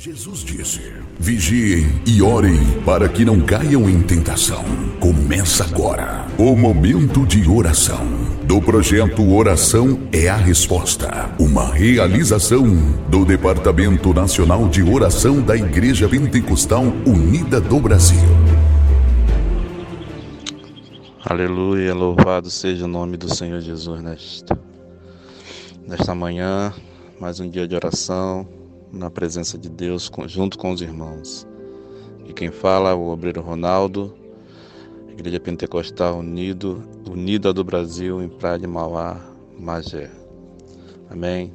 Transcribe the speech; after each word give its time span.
Jesus 0.00 0.44
disse: 0.44 0.92
Vigiem 1.18 1.84
e 2.06 2.22
orem 2.22 2.56
para 2.82 3.08
que 3.08 3.24
não 3.24 3.40
caiam 3.40 3.90
em 3.90 4.00
tentação. 4.00 4.62
Começa 5.00 5.64
agora 5.64 6.24
o 6.38 6.54
momento 6.54 7.26
de 7.26 7.48
oração 7.48 8.06
do 8.44 8.62
projeto 8.62 9.28
Oração 9.34 10.08
é 10.12 10.28
a 10.28 10.36
Resposta, 10.36 11.34
uma 11.36 11.74
realização 11.74 12.64
do 13.08 13.24
Departamento 13.24 14.14
Nacional 14.14 14.68
de 14.68 14.84
Oração 14.84 15.42
da 15.42 15.56
Igreja 15.56 16.08
Pentecostal 16.08 16.84
Unida 17.04 17.60
do 17.60 17.80
Brasil. 17.80 18.20
Aleluia, 21.24 21.92
louvado 21.92 22.48
seja 22.50 22.84
o 22.84 22.88
nome 22.88 23.16
do 23.16 23.34
Senhor 23.34 23.60
Jesus 23.60 24.00
nesta, 24.00 24.56
nesta 25.84 26.14
manhã, 26.14 26.72
mais 27.18 27.40
um 27.40 27.50
dia 27.50 27.66
de 27.66 27.74
oração 27.74 28.57
na 28.92 29.10
presença 29.10 29.58
de 29.58 29.68
Deus, 29.68 30.10
junto 30.26 30.58
com 30.58 30.72
os 30.72 30.80
irmãos. 30.80 31.46
E 32.26 32.32
quem 32.32 32.50
fala 32.50 32.90
é 32.90 32.94
o 32.94 33.08
obreiro 33.08 33.40
Ronaldo, 33.40 34.14
Igreja 35.08 35.40
Pentecostal 35.40 36.18
Unido, 36.18 36.82
Unida 37.08 37.52
do 37.52 37.64
Brasil, 37.64 38.22
em 38.22 38.28
Praia 38.28 38.58
de 38.58 38.66
Mauá, 38.66 39.20
Magé. 39.58 40.10
Amém? 41.10 41.52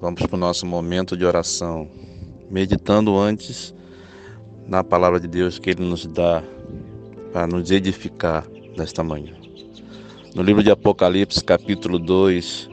Vamos 0.00 0.20
para 0.22 0.34
o 0.34 0.38
nosso 0.38 0.66
momento 0.66 1.16
de 1.16 1.24
oração, 1.24 1.88
meditando 2.50 3.16
antes 3.16 3.74
na 4.66 4.82
palavra 4.82 5.20
de 5.20 5.28
Deus 5.28 5.58
que 5.58 5.70
Ele 5.70 5.84
nos 5.84 6.06
dá 6.06 6.42
para 7.32 7.46
nos 7.46 7.70
edificar 7.70 8.46
nesta 8.76 9.04
manhã. 9.04 9.34
No 10.34 10.42
livro 10.42 10.62
de 10.62 10.70
Apocalipse, 10.70 11.44
capítulo 11.44 11.98
2, 11.98 12.68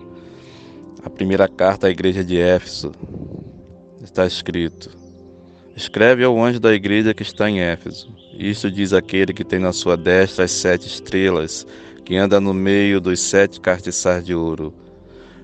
a 1.03 1.09
primeira 1.09 1.47
carta 1.47 1.87
à 1.87 1.89
igreja 1.89 2.23
de 2.23 2.37
Éfeso, 2.39 2.91
está 4.03 4.25
escrito: 4.25 4.89
Escreve 5.75 6.23
ao 6.23 6.41
anjo 6.41 6.59
da 6.59 6.73
igreja 6.73 7.13
que 7.13 7.23
está 7.23 7.49
em 7.49 7.61
Éfeso. 7.61 8.13
Isto 8.37 8.71
diz 8.71 8.93
aquele 8.93 9.33
que 9.33 9.43
tem 9.43 9.59
na 9.59 9.71
sua 9.71 9.95
destra 9.95 10.45
as 10.45 10.51
sete 10.51 10.87
estrelas, 10.87 11.65
que 12.03 12.15
anda 12.15 12.39
no 12.39 12.53
meio 12.53 12.99
dos 12.99 13.19
sete 13.19 13.59
castiçais 13.59 14.25
de 14.25 14.33
ouro. 14.33 14.73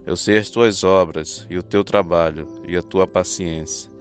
Eu 0.05 0.15
sei 0.15 0.37
as 0.37 0.49
tuas 0.49 0.83
obras, 0.83 1.45
e 1.49 1.57
o 1.57 1.63
teu 1.63 1.83
trabalho, 1.83 2.63
e 2.67 2.75
a 2.77 2.81
tua 2.81 3.05
paciência, 3.05 3.91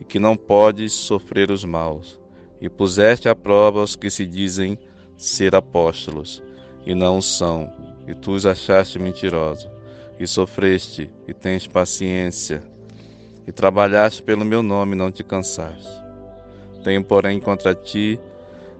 e 0.00 0.04
que 0.04 0.18
não 0.18 0.36
podes 0.36 0.92
sofrer 0.92 1.50
os 1.50 1.64
maus. 1.64 2.18
E 2.60 2.68
puseste 2.68 3.28
à 3.28 3.34
prova 3.34 3.82
os 3.82 3.96
que 3.96 4.10
se 4.10 4.26
dizem 4.26 4.78
ser 5.16 5.54
apóstolos, 5.54 6.42
e 6.84 6.94
não 6.94 7.20
são, 7.20 7.70
e 8.06 8.14
tu 8.14 8.32
os 8.32 8.46
achaste 8.46 8.98
mentirosos. 8.98 9.68
E 10.18 10.26
sofreste, 10.26 11.10
e 11.26 11.32
tens 11.32 11.66
paciência, 11.66 12.62
e 13.50 13.52
trabalhaste 13.52 14.22
pelo 14.22 14.44
meu 14.44 14.62
nome, 14.62 14.94
não 14.94 15.10
te 15.10 15.24
cansaste. 15.24 15.90
Tenho, 16.84 17.02
porém, 17.02 17.40
contra 17.40 17.74
ti 17.74 18.18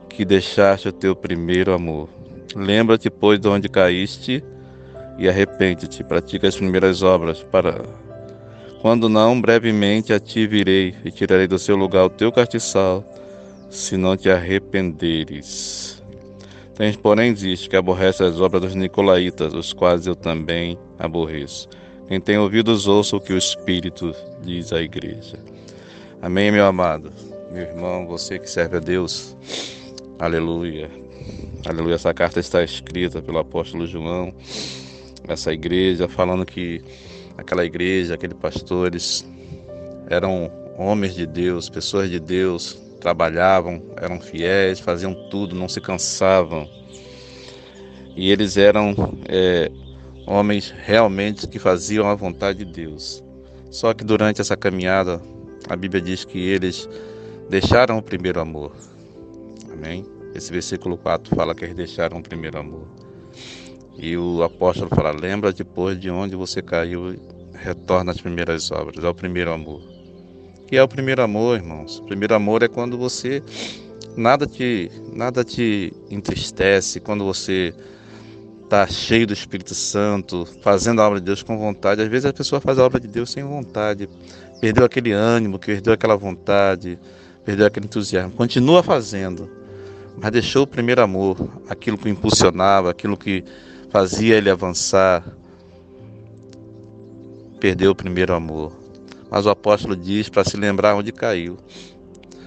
que 0.09 0.25
deixaste 0.25 0.89
o 0.89 0.93
teu 0.93 1.17
primeiro 1.17 1.75
amor. 1.75 2.09
Lembra-te, 2.55 3.11
pois, 3.11 3.41
de 3.41 3.49
onde 3.49 3.69
caíste 3.69 4.45
e 5.19 5.29
arrepende-te. 5.29 6.05
Pratica 6.05 6.47
as 6.47 6.57
primeiras 6.57 7.03
obras 7.03 7.43
para. 7.43 7.83
Quando 8.81 9.09
não, 9.09 9.41
brevemente 9.41 10.13
a 10.13 10.21
ti 10.21 10.47
virei 10.47 10.95
e 11.05 11.11
tirarei 11.11 11.49
do 11.49 11.59
seu 11.59 11.75
lugar 11.75 12.05
o 12.05 12.09
teu 12.09 12.31
castiçal, 12.31 13.05
se 13.69 13.97
não 13.97 14.17
te 14.17 14.31
arrependeres. 14.31 16.01
Tens, 16.77 16.95
porém, 16.95 17.35
visto 17.35 17.69
que 17.69 17.77
aborrece 17.77 18.23
as 18.23 18.41
obras 18.41 18.63
dos 18.63 18.75
nicolaítas, 18.77 19.53
os 19.53 19.73
quais 19.73 20.07
eu 20.07 20.15
também 20.15 20.79
aborreço. 20.97 21.69
Quem 22.11 22.21
tem 22.21 22.37
ouvidos, 22.37 22.89
ouça 22.89 23.15
o 23.15 23.21
que 23.21 23.33
o 23.33 23.39
Espírito 23.39 24.13
diz 24.43 24.73
à 24.73 24.83
igreja. 24.83 25.39
Amém, 26.21 26.51
meu 26.51 26.67
amado, 26.67 27.13
meu 27.53 27.63
irmão, 27.63 28.05
você 28.05 28.37
que 28.37 28.51
serve 28.51 28.79
a 28.79 28.81
Deus. 28.81 29.37
Aleluia. 30.19 30.91
Aleluia. 31.65 31.95
Essa 31.95 32.13
carta 32.13 32.41
está 32.41 32.65
escrita 32.65 33.23
pelo 33.23 33.39
apóstolo 33.39 33.87
João, 33.87 34.35
essa 35.29 35.53
igreja, 35.53 36.09
falando 36.09 36.45
que 36.45 36.83
aquela 37.39 37.65
igreja, 37.65 38.15
aqueles 38.15 38.37
pastores 38.39 39.25
eram 40.09 40.51
homens 40.77 41.15
de 41.15 41.29
Deus, 41.29 41.71
pessoas 41.71 42.11
de 42.11 42.19
Deus, 42.19 42.77
trabalhavam, 42.99 43.81
eram 43.97 44.21
fiéis, 44.21 44.81
faziam 44.81 45.15
tudo, 45.31 45.55
não 45.55 45.69
se 45.69 45.81
cansavam. 45.81 46.69
E 48.17 48.33
eles 48.33 48.57
eram 48.57 48.97
é, 49.29 49.71
homens 50.31 50.73
realmente 50.87 51.49
que 51.49 51.59
faziam 51.59 52.09
a 52.09 52.15
vontade 52.15 52.65
de 52.65 52.73
Deus. 52.73 53.23
Só 53.69 53.93
que 53.93 54.05
durante 54.05 54.41
essa 54.41 54.57
caminhada, 54.57 55.21
a 55.69 55.75
Bíblia 55.75 56.01
diz 56.01 56.25
que 56.25 56.39
eles 56.39 56.89
deixaram 57.49 57.99
o 57.99 58.03
primeiro 58.03 58.41
amor. 58.41 58.73
Amém? 59.73 60.07
Esse 60.33 60.53
versículo 60.53 60.97
4 60.97 61.35
fala 61.35 61.53
que 61.53 61.65
eles 61.65 61.75
deixaram 61.75 62.19
o 62.19 62.23
primeiro 62.23 62.59
amor. 62.59 62.87
E 63.99 64.17
o 64.17 64.45
apóstolo 64.45 64.89
fala: 64.89 65.11
Lembra 65.11 65.53
depois 65.53 65.99
de 65.99 66.09
onde 66.11 66.37
você 66.37 66.63
caiu, 66.63 67.17
retorna 67.53 68.13
às 68.13 68.21
primeiras 68.21 68.71
obras, 68.71 69.05
ao 69.05 69.15
primeiro 69.15 69.53
amor. 69.53 69.83
Que 70.69 70.77
é 70.77 70.83
o 70.83 70.89
primeiro 70.89 71.23
amor, 71.23 71.57
irmãos? 71.57 71.99
O 71.99 72.05
primeiro 72.05 72.35
amor 72.35 72.63
é 72.63 72.69
quando 72.69 72.97
você 72.97 73.43
nada 74.17 74.47
te 74.47 74.91
nada 75.13 75.43
te 75.43 75.93
entristece, 76.09 77.01
quando 77.01 77.25
você 77.25 77.75
está 78.71 78.87
cheio 78.87 79.27
do 79.27 79.33
Espírito 79.33 79.75
Santo, 79.75 80.47
fazendo 80.63 81.03
a 81.03 81.07
obra 81.09 81.19
de 81.19 81.27
Deus 81.27 81.43
com 81.43 81.59
vontade. 81.59 82.03
Às 82.03 82.09
vezes 82.09 82.27
a 82.27 82.33
pessoa 82.33 82.61
faz 82.61 82.79
a 82.79 82.85
obra 82.85 83.01
de 83.01 83.09
Deus 83.09 83.29
sem 83.29 83.43
vontade, 83.43 84.09
perdeu 84.61 84.85
aquele 84.85 85.11
ânimo, 85.11 85.59
perdeu 85.59 85.93
aquela 85.93 86.15
vontade, 86.15 86.97
perdeu 87.45 87.67
aquele 87.67 87.87
entusiasmo. 87.87 88.31
Continua 88.31 88.81
fazendo, 88.81 89.51
mas 90.17 90.31
deixou 90.31 90.63
o 90.63 90.67
primeiro 90.69 91.03
amor, 91.03 91.37
aquilo 91.69 91.99
que 91.99 92.07
o 92.07 92.09
impulsionava, 92.09 92.89
aquilo 92.89 93.17
que 93.17 93.43
fazia 93.91 94.37
ele 94.37 94.49
avançar. 94.49 95.25
Perdeu 97.59 97.91
o 97.91 97.95
primeiro 97.95 98.33
amor. 98.33 98.73
Mas 99.29 99.47
o 99.47 99.51
apóstolo 99.51 99.97
diz 99.97 100.29
para 100.29 100.45
se 100.45 100.57
lembrar 100.57 100.95
onde 100.95 101.11
caiu. 101.11 101.59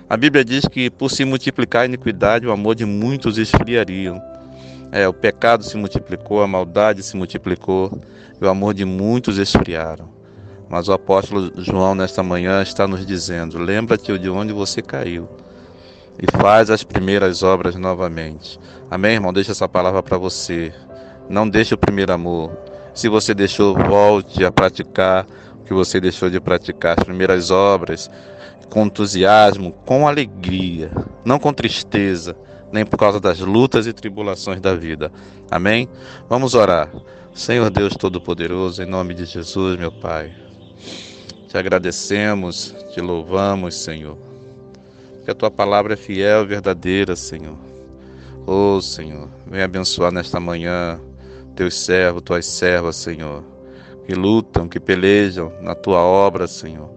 A 0.09 0.16
Bíblia 0.16 0.45
diz 0.45 0.66
que 0.69 0.89
por 0.89 1.12
se 1.12 1.25
multiplicar 1.25 1.81
a 1.81 1.85
iniquidade, 1.85 2.47
o 2.47 2.51
amor 2.51 2.75
de 2.75 2.85
muitos 2.85 3.38
esfriariam. 3.38 4.32
É, 4.96 5.08
o 5.08 5.14
pecado 5.14 5.64
se 5.64 5.76
multiplicou, 5.76 6.44
a 6.44 6.48
maldade 6.48 7.02
se 7.02 7.18
multiplicou, 7.18 8.00
e 8.40 8.46
o 8.46 8.48
amor 8.48 8.76
de 8.76 8.86
muitos 8.86 9.40
esfriaram. 9.40 10.08
Mas 10.70 10.88
o 10.88 10.94
apóstolo 10.94 11.52
João, 11.58 11.96
nesta 11.96 12.22
manhã, 12.22 12.62
está 12.62 12.88
nos 12.88 13.04
dizendo: 13.04 13.58
lembra-te 13.58 14.16
de 14.20 14.30
onde 14.30 14.54
você 14.54 14.84
caiu 14.84 15.28
e 16.22 16.40
faz 16.40 16.70
as 16.70 16.84
primeiras 16.84 17.42
obras 17.42 17.76
novamente. 17.76 18.59
Amém, 18.92 19.14
irmão? 19.14 19.34
Deixa 19.34 19.52
essa 19.52 19.68
palavra 19.68 20.04
para 20.04 20.20
você. 20.20 20.72
Não 21.28 21.50
deixe 21.50 21.74
o 21.74 21.78
primeiro 21.78 22.14
amor. 22.14 22.56
Se 22.94 23.10
você 23.10 23.34
deixou, 23.34 23.75
volte 23.75 24.46
a 24.46 24.52
praticar 24.52 25.25
o 25.56 25.64
que 25.64 25.74
você 25.74 26.00
deixou 26.00 26.30
de 26.30 26.40
praticar, 26.40 27.00
as 27.00 27.04
primeiras 27.04 27.50
obras, 27.50 28.12
com 28.70 28.86
entusiasmo, 28.86 29.72
com 29.72 30.08
alegria, 30.08 30.92
não 31.25 31.40
com 31.40 31.52
tristeza 31.52 32.36
nem 32.73 32.84
por 32.84 32.97
causa 32.97 33.19
das 33.19 33.39
lutas 33.39 33.85
e 33.85 33.94
tribulações 33.94 34.59
da 34.59 34.73
vida. 34.73 35.11
Amém? 35.51 35.88
Vamos 36.28 36.56
orar. 36.56 36.91
Senhor 37.31 37.69
Deus 37.69 37.95
Todo-Poderoso, 37.95 38.81
em 38.81 38.85
nome 38.88 39.13
de 39.13 39.25
Jesus, 39.25 39.78
meu 39.78 39.91
Pai, 39.91 40.35
te 41.47 41.56
agradecemos, 41.57 42.75
te 42.91 43.00
louvamos, 43.00 43.75
Senhor, 43.75 44.17
que 45.23 45.29
a 45.29 45.35
tua 45.35 45.51
palavra 45.51 45.94
é 45.94 45.95
fiel 45.95 46.44
e 46.44 46.47
verdadeira, 46.47 47.16
Senhor. 47.16 47.57
Oh, 48.45 48.81
Senhor, 48.81 49.29
vem 49.47 49.62
abençoar 49.62 50.12
nesta 50.12 50.39
manhã 50.39 51.00
teus 51.56 51.75
servos, 51.75 52.23
tuas 52.23 52.45
servas, 52.45 52.95
Senhor, 52.95 53.44
que 54.06 54.16
lutam, 54.16 54.67
que 54.67 54.79
pelejam 54.79 55.53
na 55.62 55.75
tua 55.75 56.00
obra, 56.00 56.48
Senhor, 56.48 56.89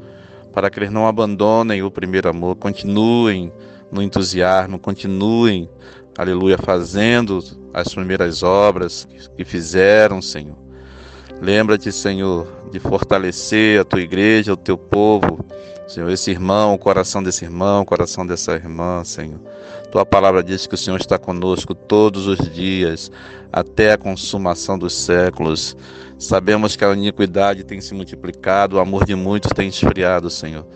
para 0.52 0.70
que 0.70 0.78
eles 0.78 0.90
não 0.90 1.06
abandonem 1.06 1.82
o 1.82 1.90
primeiro 1.90 2.30
amor, 2.30 2.56
continuem 2.56 3.52
no 3.90 4.02
entusiasmo, 4.02 4.78
continuem, 4.78 5.68
aleluia, 6.16 6.58
fazendo 6.58 7.38
as 7.72 7.94
primeiras 7.94 8.42
obras 8.42 9.06
que 9.36 9.44
fizeram, 9.44 10.20
Senhor. 10.20 10.56
Lembra-te, 11.40 11.92
Senhor, 11.92 12.70
de 12.70 12.80
fortalecer 12.80 13.80
a 13.80 13.84
tua 13.84 14.00
igreja, 14.00 14.54
o 14.54 14.56
teu 14.56 14.78
povo, 14.78 15.44
Senhor, 15.86 16.10
esse 16.10 16.30
irmão, 16.32 16.74
o 16.74 16.78
coração 16.78 17.22
desse 17.22 17.44
irmão, 17.44 17.82
o 17.82 17.86
coração 17.86 18.26
dessa 18.26 18.52
irmã, 18.52 19.04
Senhor. 19.04 19.40
Tua 19.90 20.04
palavra 20.04 20.42
diz 20.42 20.66
que 20.66 20.74
o 20.74 20.78
Senhor 20.78 21.00
está 21.00 21.16
conosco 21.16 21.74
todos 21.74 22.26
os 22.26 22.38
dias, 22.52 23.10
até 23.52 23.92
a 23.92 23.98
consumação 23.98 24.76
dos 24.76 24.92
séculos. 24.94 25.76
Sabemos 26.18 26.74
que 26.74 26.84
a 26.84 26.92
iniquidade 26.92 27.62
tem 27.62 27.80
se 27.80 27.94
multiplicado, 27.94 28.76
o 28.76 28.80
amor 28.80 29.04
de 29.04 29.14
muitos 29.14 29.52
tem 29.54 29.68
esfriado, 29.68 30.28
Senhor. 30.28 30.66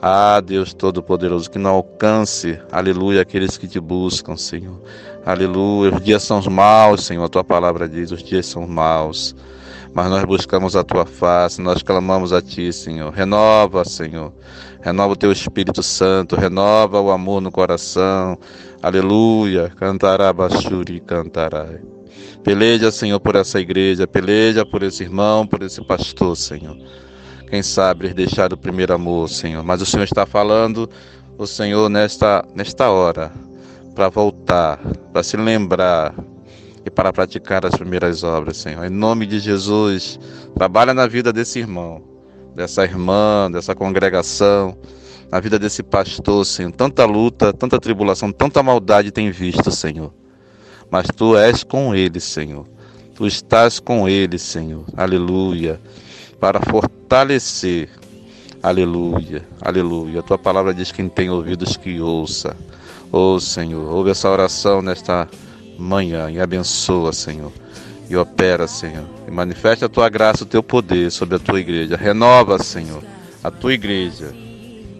Ah, 0.00 0.40
Deus 0.40 0.72
Todo-Poderoso, 0.72 1.50
que 1.50 1.58
não 1.58 1.70
alcance, 1.70 2.58
aleluia, 2.70 3.22
aqueles 3.22 3.56
que 3.56 3.66
te 3.66 3.80
buscam, 3.80 4.36
Senhor. 4.36 4.80
Aleluia. 5.24 5.94
Os 5.94 6.02
dias 6.02 6.22
são 6.24 6.40
maus, 6.42 7.04
Senhor. 7.04 7.24
A 7.24 7.28
tua 7.28 7.44
palavra 7.44 7.88
diz: 7.88 8.10
os 8.10 8.22
dias 8.22 8.46
são 8.46 8.66
maus. 8.66 9.34
Mas 9.94 10.08
nós 10.08 10.24
buscamos 10.24 10.74
a 10.74 10.82
tua 10.82 11.04
face, 11.04 11.60
nós 11.60 11.82
clamamos 11.82 12.32
a 12.32 12.40
ti, 12.40 12.72
Senhor. 12.72 13.12
Renova, 13.12 13.84
Senhor. 13.84 14.32
Renova 14.80 15.12
o 15.12 15.16
teu 15.16 15.30
Espírito 15.30 15.82
Santo, 15.82 16.34
renova 16.34 17.00
o 17.00 17.10
amor 17.10 17.40
no 17.42 17.52
coração. 17.52 18.38
Aleluia. 18.82 19.70
Cantará 19.76 20.32
Bachuri, 20.32 20.98
cantará. 21.00 21.68
Peleja, 22.42 22.90
Senhor, 22.90 23.20
por 23.20 23.36
essa 23.36 23.60
igreja, 23.60 24.06
peleja 24.06 24.64
por 24.64 24.82
esse 24.82 25.02
irmão, 25.02 25.46
por 25.46 25.62
esse 25.62 25.84
pastor, 25.84 26.36
Senhor. 26.36 26.76
Quem 27.48 27.62
sabe 27.62 28.06
eles 28.06 28.14
deixaram 28.14 28.54
o 28.54 28.58
primeiro 28.58 28.94
amor, 28.94 29.28
Senhor. 29.28 29.62
Mas 29.62 29.82
o 29.82 29.86
Senhor 29.86 30.04
está 30.04 30.24
falando, 30.24 30.88
o 31.36 31.46
Senhor, 31.46 31.90
nesta, 31.90 32.42
nesta 32.54 32.90
hora, 32.90 33.30
para 33.94 34.08
voltar, 34.08 34.78
para 35.12 35.22
se 35.22 35.36
lembrar 35.36 36.14
e 36.84 36.90
para 36.90 37.12
praticar 37.12 37.64
as 37.64 37.74
primeiras 37.74 38.22
obras, 38.24 38.56
Senhor. 38.56 38.84
Em 38.84 38.90
nome 38.90 39.26
de 39.26 39.38
Jesus, 39.38 40.18
trabalha 40.54 40.92
na 40.92 41.06
vida 41.06 41.32
desse 41.32 41.58
irmão, 41.58 42.02
dessa 42.54 42.84
irmã, 42.84 43.50
dessa 43.50 43.74
congregação, 43.74 44.76
na 45.30 45.40
vida 45.40 45.58
desse 45.58 45.82
pastor, 45.82 46.44
Senhor. 46.44 46.72
Tanta 46.72 47.04
luta, 47.04 47.52
tanta 47.52 47.78
tribulação, 47.78 48.32
tanta 48.32 48.62
maldade 48.62 49.10
tem 49.10 49.30
visto, 49.30 49.70
Senhor. 49.70 50.12
Mas 50.90 51.06
tu 51.06 51.36
és 51.36 51.64
com 51.64 51.94
ele, 51.94 52.20
Senhor. 52.20 52.66
Tu 53.14 53.26
estás 53.26 53.80
com 53.80 54.08
ele, 54.08 54.38
Senhor. 54.38 54.84
Aleluia. 54.96 55.80
Para 56.38 56.60
fortalecer. 56.60 57.88
Aleluia. 58.62 59.42
Aleluia. 59.60 60.20
A 60.20 60.22
tua 60.22 60.38
palavra 60.38 60.74
diz 60.74 60.90
que 60.90 60.96
quem 60.96 61.08
tem 61.08 61.30
ouvidos 61.30 61.76
que 61.76 62.00
ouça. 62.00 62.56
Oh, 63.10 63.38
Senhor, 63.40 63.90
ouve 63.90 64.10
essa 64.10 64.28
oração 64.28 64.82
nesta 64.82 65.28
manhã 65.82 66.30
e 66.30 66.40
abençoa, 66.40 67.12
Senhor. 67.12 67.52
E 68.08 68.16
opera, 68.16 68.66
Senhor. 68.66 69.04
E 69.26 69.30
manifesta 69.30 69.86
a 69.86 69.88
tua 69.88 70.08
graça, 70.08 70.44
o 70.44 70.46
teu 70.46 70.62
poder 70.62 71.10
sobre 71.10 71.36
a 71.36 71.38
tua 71.38 71.60
igreja. 71.60 71.96
Renova, 71.96 72.58
Senhor, 72.58 73.02
a 73.42 73.50
tua 73.50 73.74
igreja. 73.74 74.34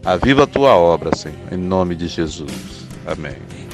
Aviva 0.04 0.44
a 0.44 0.46
tua 0.46 0.74
obra, 0.74 1.14
Senhor. 1.16 1.38
Em 1.50 1.56
nome 1.56 1.94
de 1.94 2.08
Jesus. 2.08 2.86
Amém. 3.06 3.71